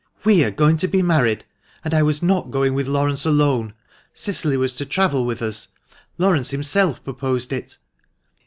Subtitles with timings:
[0.25, 1.45] "We are going to be married.
[1.85, 3.75] And I was not going with Laurence alone.
[4.15, 5.67] Cicily was to travel with us.
[6.17, 7.77] Laurence himself proposed it."